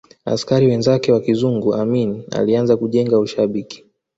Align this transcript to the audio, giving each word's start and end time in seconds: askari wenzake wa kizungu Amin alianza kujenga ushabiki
askari 0.25 0.67
wenzake 0.67 1.11
wa 1.11 1.19
kizungu 1.21 1.73
Amin 1.73 2.23
alianza 2.31 2.77
kujenga 2.77 3.19
ushabiki 3.19 3.85